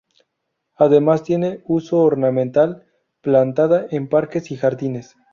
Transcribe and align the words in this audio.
Además 0.77 1.21
tiene 1.21 1.61
uso 1.67 1.99
ornamental, 1.99 2.87
plantada 3.21 3.85
en 3.91 4.09
parques 4.09 4.49
y 4.49 4.55
jardines. 4.57 5.15